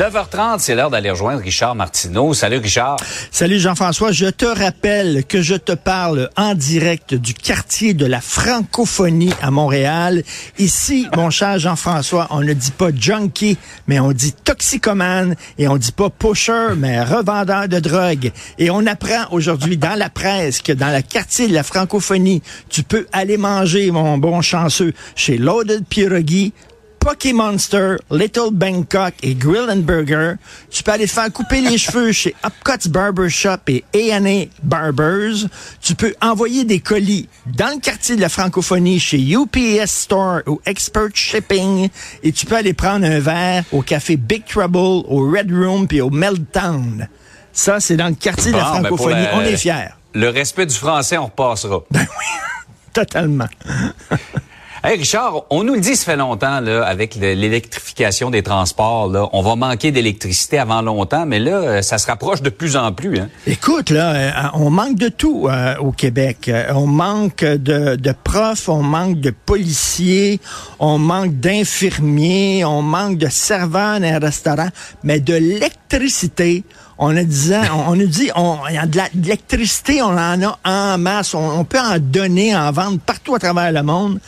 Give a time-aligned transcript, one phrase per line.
[0.00, 2.32] 9h30, c'est l'heure d'aller rejoindre Richard Martineau.
[2.32, 2.96] Salut Richard.
[3.30, 8.22] Salut Jean-François, je te rappelle que je te parle en direct du quartier de la
[8.22, 10.22] francophonie à Montréal.
[10.58, 15.76] Ici, mon cher Jean-François, on ne dit pas junkie, mais on dit toxicomane et on
[15.76, 18.32] dit pas pusher, mais revendeur de drogue.
[18.56, 22.84] Et on apprend aujourd'hui dans la presse que dans le quartier de la francophonie, tu
[22.84, 26.54] peux aller manger, mon bon chanceux, chez Loaded Pierogi,
[27.00, 30.34] Poké Monster, Little Bangkok et Grill and Burger.
[30.70, 35.46] Tu peux aller te faire couper les cheveux chez Upcuts Barbershop et A&A Barbers.
[35.80, 40.60] Tu peux envoyer des colis dans le quartier de la francophonie chez UPS Store ou
[40.66, 41.88] Expert Shipping.
[42.22, 46.02] Et tu peux aller prendre un verre au café Big Trouble, au Red Room puis
[46.02, 47.08] au Meltdown.
[47.52, 49.22] Ça, c'est dans le quartier de la Bon, ben, francophonie.
[49.22, 49.88] la- On est fiers.
[50.12, 51.80] Le respect du français, on repassera.
[51.90, 52.26] Ben oui,
[52.92, 53.48] totalement.
[54.82, 59.08] Hey Richard, on nous le dit, ça fait longtemps, là, avec le- l'électrification des transports,
[59.08, 62.76] là, on va manquer d'électricité avant longtemps, mais là, euh, ça se rapproche de plus
[62.78, 63.18] en plus.
[63.18, 63.28] Hein.
[63.46, 66.48] Écoute, là, euh, on manque de tout euh, au Québec.
[66.48, 70.40] Euh, On manque de, de profs, on manque de policiers,
[70.78, 74.68] on manque d'infirmiers, on manque de serveurs dans un restaurant,
[75.04, 76.64] mais de l'électricité.
[76.96, 77.52] On a dit,
[77.86, 82.56] on, nous dit, on, de l'électricité, on en a en masse, on peut en donner,
[82.56, 84.20] en vendre partout à travers le monde.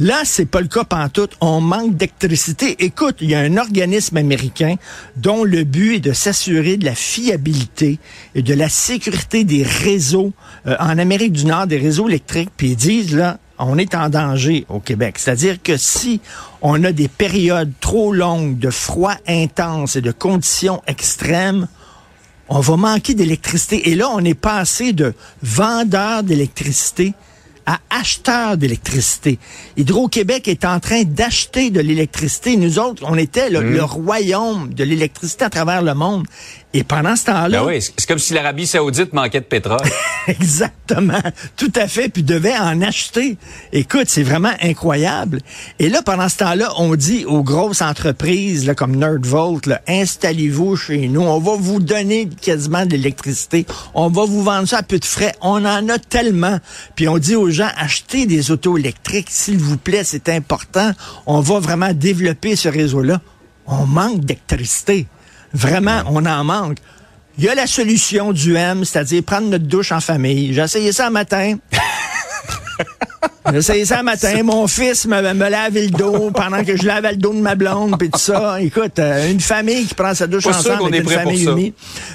[0.00, 1.36] Là, c'est pas le cas pantoute.
[1.40, 2.74] On manque d'électricité.
[2.80, 4.74] Écoute, il y a un organisme américain
[5.16, 8.00] dont le but est de s'assurer de la fiabilité
[8.34, 10.32] et de la sécurité des réseaux
[10.66, 12.50] euh, en Amérique du Nord, des réseaux électriques.
[12.56, 15.16] Puis ils disent, là, on est en danger au Québec.
[15.18, 16.20] C'est-à-dire que si
[16.60, 21.68] on a des périodes trop longues de froid intense et de conditions extrêmes,
[22.48, 23.90] on va manquer d'électricité.
[23.90, 27.14] Et là, on est passé de vendeur d'électricité
[27.66, 29.38] à acheteur d'électricité.
[29.76, 32.56] Hydro-Québec est en train d'acheter de l'électricité.
[32.56, 36.26] Nous autres, on était le, le royaume de l'électricité à travers le monde.
[36.76, 39.78] Et pendant ce temps-là, Ben oui, c'est comme si l'Arabie saoudite manquait de pétrole.
[40.26, 41.22] Exactement.
[41.56, 42.08] Tout à fait.
[42.08, 43.38] Puis devait en acheter.
[43.72, 45.40] Écoute, c'est vraiment incroyable.
[45.78, 51.06] Et là, pendant ce temps-là, on dit aux grosses entreprises là, comme Nerdvolt, installez-vous chez
[51.06, 51.22] nous.
[51.22, 53.66] On va vous donner quasiment de l'électricité.
[53.94, 55.32] On va vous vendre ça à peu de frais.
[55.42, 56.58] On en a tellement.
[56.96, 60.92] Puis on dit aux gens, achetez des autos électriques, s'il vous plaît, c'est important.
[61.26, 63.20] On va vraiment développer ce réseau-là.
[63.66, 65.06] On manque d'électricité.
[65.52, 66.78] Vraiment, on en manque.
[67.38, 70.52] Il y a la solution du M, c'est-à-dire prendre notre douche en famille.
[70.52, 71.56] J'ai essayé ça un matin.
[73.52, 74.42] Essayé ça matin.
[74.42, 77.54] Mon fils me, me lavait le dos pendant que je lavais le dos de ma
[77.54, 78.60] blonde, puis tout ça.
[78.60, 81.50] Écoute, euh, une famille qui prend sa douche Pas ensemble avec est une famille ça.
[81.52, 81.74] unie.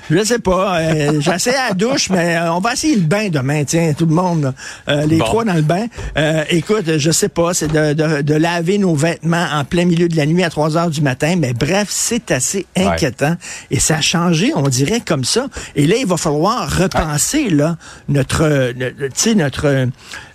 [0.10, 0.80] Je sais pas.
[0.80, 3.64] Euh, J'ai essayé la douche, mais euh, on va essayer le bain demain.
[3.64, 4.54] Tiens, tout le monde, là.
[4.90, 5.26] Euh, les Bon.
[5.26, 5.86] trois dans le bain.
[6.50, 7.54] Écoute, je sais pas.
[7.54, 10.78] C'est de, de, de laver nos vêtements en plein milieu de la nuit à 3
[10.78, 11.36] heures du matin.
[11.38, 13.36] Mais bref, c'est assez inquiétant.
[13.70, 15.48] Et ça a changé, on dirait, comme ça.
[15.76, 19.88] Et là, il va falloir repenser là notre, tu sais, notre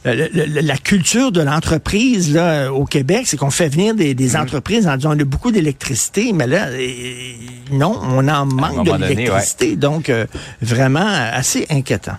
[0.04, 4.14] le- le- la culture de l'entreprise là au Québec, c'est qu'on fait venir des, Mhm.
[4.14, 7.32] des entreprises en disant on a beaucoup d'électricité, mais là, euh,
[7.72, 9.76] non, on en manque de l'électricité.
[9.76, 10.26] Donc, euh,
[10.60, 12.16] vraiment euh, assez inquiétant.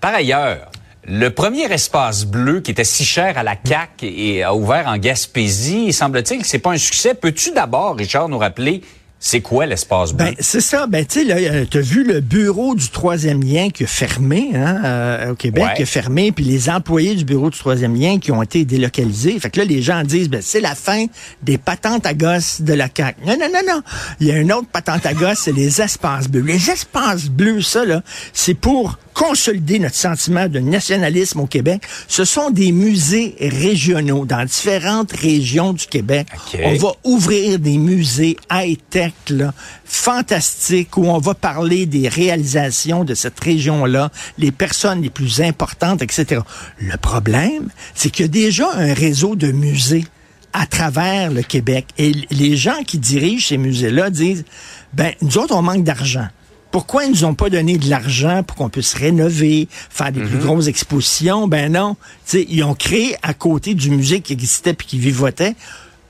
[0.00, 0.70] Par ailleurs,
[1.06, 4.98] le premier espace bleu qui était si cher à la CAC et a ouvert en
[4.98, 7.14] Gaspésie, semble-t-il que c'est pas un succès.
[7.14, 8.82] Peux-tu d'abord, Richard, nous rappeler
[9.22, 10.24] c'est quoi l'espace bleu?
[10.24, 10.86] Ben, c'est ça.
[10.86, 14.80] Ben, tu sais, tu as vu le bureau du troisième lien qui a fermé hein,
[14.82, 15.74] euh, au Québec, Ouais.
[15.76, 19.38] qui a fermé, puis les employés du bureau du troisième lien qui ont été délocalisés.
[19.38, 21.04] Fait que là, les gens disent, ben, c'est la fin
[21.42, 23.20] des patentes à gosses de la CAQ.
[23.26, 23.82] Non, non, non, non.
[24.20, 26.40] Il y a une autre patente à gosses, c'est les espaces bleus.
[26.40, 28.02] Les espaces bleus, ça, là,
[28.32, 34.44] c'est pour consolider notre sentiment de nationalisme au Québec, ce sont des musées régionaux dans
[34.44, 36.28] différentes régions du Québec.
[36.34, 36.60] OK.
[36.64, 39.52] On va ouvrir des musées high-tech, là,
[39.84, 46.02] fantastiques, où on va parler des réalisations de cette région-là, les personnes les plus importantes,
[46.02, 46.42] etc.
[46.78, 50.04] Le problème, c'est qu'il y a déjà un réseau de musées
[50.52, 51.86] à travers le Québec.
[51.98, 54.44] Et les gens qui dirigent ces musées-là disent,
[54.92, 56.26] ben, nous autres, on manque d'argent.
[56.70, 60.38] Pourquoi ils nous ont pas donné de l'argent pour qu'on puisse rénover, faire des plus
[60.38, 61.48] grosses expositions?
[61.48, 61.96] Ben non.
[62.26, 65.54] Tu sais, ils ont créé à côté du musée qui existait puis qui vivotait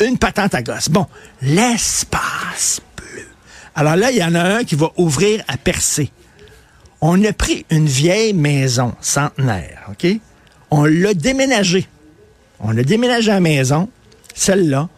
[0.04, 0.88] une patente à gosse.
[0.88, 1.06] Bon,
[1.40, 3.26] l'espace bleu.
[3.74, 6.10] Alors là, il y en a un qui va ouvrir à percer.
[7.00, 10.06] On a pris une vieille maison centenaire, OK?
[10.70, 11.88] On l'a déménagée.
[12.60, 13.88] On a déménagé à la maison,
[14.34, 14.88] celle-là.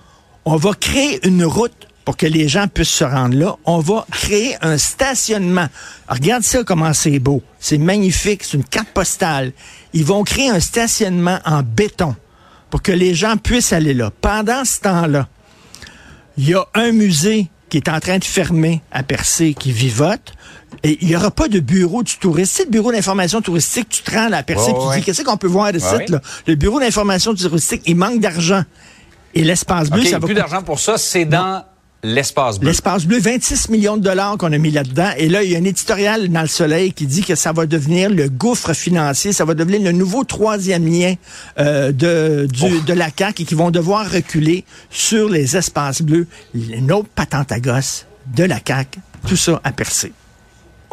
[0.45, 3.57] On va créer une route pour que les gens puissent se rendre là.
[3.65, 5.69] On va créer un stationnement.
[6.09, 7.43] Alors, regarde ça, comment c'est beau.
[7.61, 8.43] C'est magnifique.
[8.45, 9.53] C'est une carte postale.
[9.93, 12.17] Ils vont créer un stationnement en béton
[12.71, 14.11] pour que les gens puissent aller là.
[14.21, 15.29] Pendant ce temps-là,
[16.37, 20.33] il y a un musée qui est en train de fermer à Percé, qui vivote.
[20.83, 22.55] Et il n'y aura pas de bureau du touriste.
[22.57, 24.97] C'est le bureau d'information touristique, tu te rends là, à Percé, Ouais, tu ouais.
[24.99, 26.21] dis, qu'est-ce qu'on peut voir de Ouais, site, là?
[26.47, 28.63] Le bureau d'information touristique, il manque d'argent.
[29.35, 31.65] Et l'espace bleu, ça va plus coûter- d'argent pour ça, c'est dans
[32.03, 32.69] l'espace bleu.
[32.71, 35.11] L'espace bleu, 26 millions de dollars qu'on a mis là-dedans.
[35.17, 37.67] Et là, il y a un éditorial dans le soleil qui dit que ça va
[37.67, 41.15] devenir le gouffre financier, ça va devenir le nouveau troisième lien
[41.59, 46.27] euh, de, du- de la CAQ et qui vont devoir reculer sur les espaces bleus.
[46.91, 50.13] Autre patente à gosse de la CAQ, tout ça à percer.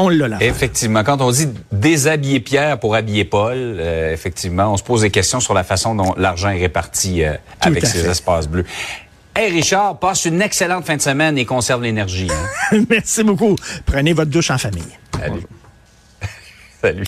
[0.02, 0.38] On l'a là.
[0.40, 5.10] Effectivement, quand on dit déshabiller Pierre pour habiller Paul, euh, effectivement, on se pose des
[5.10, 8.64] questions sur la façon dont l'argent est réparti euh, avec ces espaces bleus.
[9.42, 12.28] Hey Richard, passe une excellente fin de semaine et conserve l'énergie.
[12.74, 12.84] hein.
[12.90, 13.56] Merci beaucoup.
[13.86, 14.84] Prenez votre douche en famille.
[15.18, 15.44] Salut.
[16.82, 17.08] Salut.